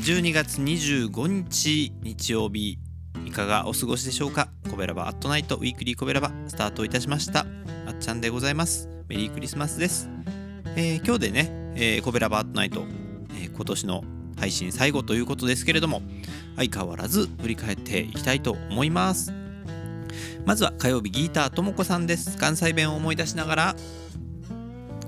[0.00, 2.78] 12月25日日曜日
[3.26, 4.48] いかがお過ごしでしょうか？
[4.70, 7.40] コベラバアットナイトウィークリーコベラバスタートいたしました。
[7.86, 8.88] あっちゃんでございます。
[9.08, 10.08] メリークリスマスです、
[10.76, 12.86] えー今日でね、えーコベラバアットナイト、
[13.38, 14.02] えー今年の
[14.38, 16.00] 配信最後ということですけれども
[16.56, 19.30] 相変わらず振り返っていきたいと思います。
[20.46, 22.38] まずは火曜日ギーターともこさんです。
[22.38, 23.76] 関西弁を思い出しながら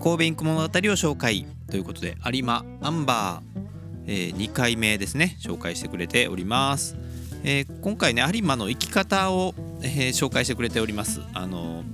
[0.02, 3.73] 神戸インク物語を紹介ということで有馬アンバー、
[4.06, 6.96] え2回目ですね紹介してくれております、
[7.42, 11.20] えー今回ね有馬の生き方を、えー紹介してくれております。
[11.34, 11.84] あの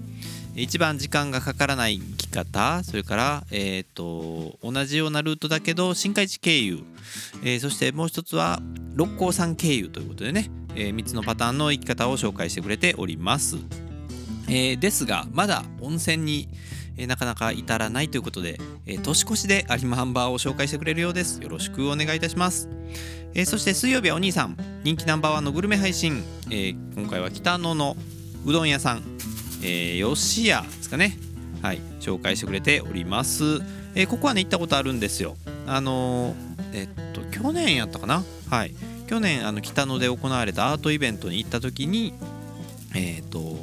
[0.56, 6.82] 一番時間がかからない生き方それから、えー、と同じようなルートだけど新海地経由、
[7.42, 8.60] えーそしてもう一つは
[8.94, 13.56] 六甲山経由ということでね、え3つのパターンの生き方を紹介してくれております、
[14.48, 16.48] えーですがまだ温泉に、
[17.00, 21.40] えなかなか至らないということで、え年越しで有馬ハンバーを紹介してくれるようです。
[21.42, 22.68] よろしくお願いいたします、
[23.32, 27.96] えそして水曜日はお兄さん人気ナンバーワンのグルメ配信、え今回は北野の
[28.44, 29.02] うどん屋さん。
[29.62, 31.18] えー、吉屋ですかね。
[31.62, 33.60] はい紹介してくれております、
[33.94, 35.36] えここはね行ったことあるんですよ。
[35.66, 36.34] あの
[36.72, 38.22] えっと去年やったかな。
[38.50, 38.74] はい。
[39.06, 42.14] 去年あの北野で行われたアートイベントに行った時に
[42.94, 43.56] えっと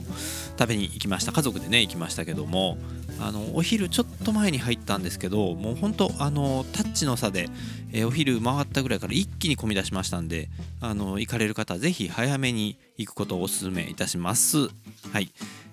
[0.57, 1.31] 食べに行きました。
[1.31, 2.77] 家族でね行きましたけども
[3.19, 7.49] あのお昼ちょっと前に入ったんですけどもうほんとあのタッチの差で、
[7.91, 10.49] えーお昼回ったぐらいから一気に混み出しましたんで
[10.81, 14.67] あの行かれる方はぜひ早めに行くことをお勧めいたします。
[15.11, 15.31] はい。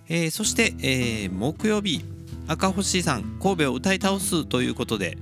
[0.08, 2.04] えーそして、えー木曜日
[2.46, 5.16] 赤星さん神戸を歌い倒すということで、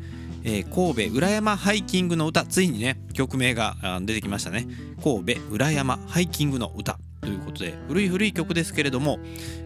[0.44, 4.66] えー神戸裏山ハイキングの歌ついにね曲名が出てきましたね。
[5.02, 6.98] 神戸裏山ハイキングの歌。
[7.22, 9.18] ということで古い古い曲ですけれども、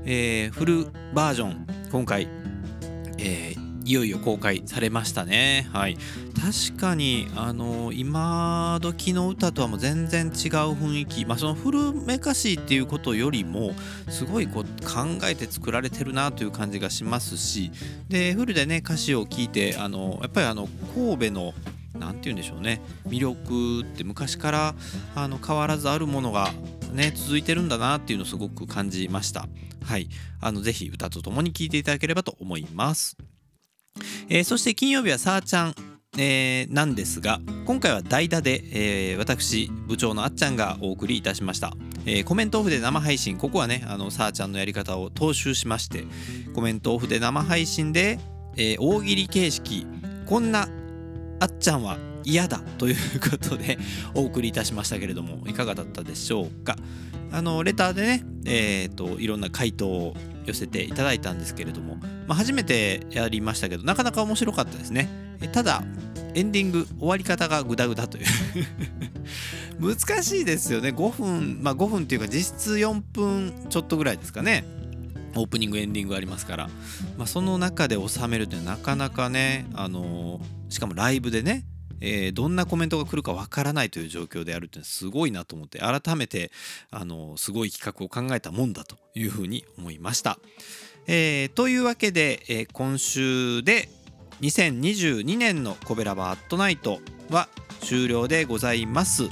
[0.05, 2.29] えーフルバージョン今回、
[3.19, 5.69] えーいよいよ公開されましたね。
[5.73, 5.97] はい。
[6.35, 11.25] 確かにあの今時の歌とはもう全然違う雰囲気。
[11.25, 13.75] まあその古めかしいっていうことよりも
[14.09, 17.71] すごいこう考えて作られてるなという感じがしますし。
[18.09, 21.55] でフルでね歌詞を聞いてあのやっぱりあの神戸の
[21.97, 22.83] なんて言うんでしょうね。
[23.07, 24.75] 魅力って昔から
[25.15, 26.51] あの変わらずあるものが
[26.97, 29.47] ね続いてるんだなっていうのをすごく感じました。
[29.85, 30.09] はい。
[30.41, 33.17] あのぜひ歌とともに聴いていただければと思います。
[34.29, 35.75] えーそして金曜日はさーちゃん、
[36.19, 41.73] えーなんですが今回は代打で、えー私部長のあっちゃんがお送りいたしました、
[42.05, 46.05] えーコメントオフで生配信ここはねあのさーちゃんのやり方を踏襲しまして
[46.55, 48.19] コメントオフで生配信で、
[48.57, 49.87] えー大喜利形式
[50.27, 50.69] こんな
[51.41, 53.79] あっちゃんは嫌だということで
[54.13, 56.77] お送りいたしましたけれどもいかがだったでしょうか？
[57.33, 65.09] あのレターでね、えー、といろんな回答を寄せていただいたんですけれども、まあ、初めてやりましたけどなかなか面白かったですね。
[65.53, 65.83] ただ
[66.35, 68.25] エンディング終わり方がグダグダという。
[69.81, 70.89] 難しいですよね。
[70.89, 74.65] 5分まあ5分っていうか実質4分ちょっとぐらいですかね。
[75.35, 76.71] オープニングエンディングありますから、
[77.19, 81.65] まあ、その中で収めるってなかなかね、あのーしかもライブでね、
[82.01, 86.51] えーどんなコメントが来るかわからないという状況であるっていうのはすごいなと思って改めて、
[86.91, 90.39] あのすごい企画を考えたもんだというふうに思いました。
[91.07, 93.89] えーというわけで、えー今週で
[94.41, 97.49] 2022年の「コベラバアットナイト」は
[97.81, 99.29] 終了でございます。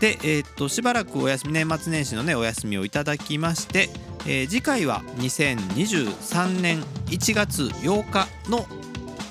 [0.00, 3.90] で、えーっとしばらくお休み年末年始のねお休みをいただきまして、
[4.26, 8.66] えー次回は2023年1月8日の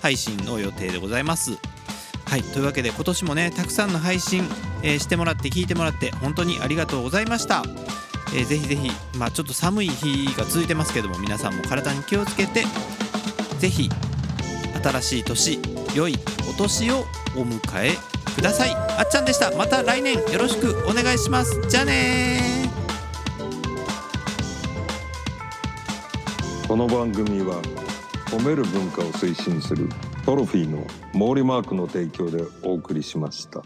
[0.01, 1.57] 配信の予定でございます。
[2.33, 4.49] はいというわけで今年もねたくさんの配信、
[4.81, 7.61] えーしてもらって聞いてもらって本当にありがとうございました。
[8.33, 8.89] えーぜひぜひ、
[9.19, 12.63] まあ、ちょっと寒い日が続いてますけども皆さんも体に気をつけて
[13.59, 13.87] ぜひ
[14.83, 15.59] 新しい年
[15.93, 16.15] 良い
[16.49, 17.01] お年を
[17.35, 17.97] お迎え
[18.35, 18.73] ください。
[18.73, 19.55] あっちゃんでした。
[19.55, 21.61] また来年よろしくお願いします。
[21.69, 22.67] じゃあね
[26.67, 27.61] この番組は
[28.25, 29.87] 褒める文化を推進する
[30.25, 33.61] トロフィーの毛利マークの提供でお送りしました。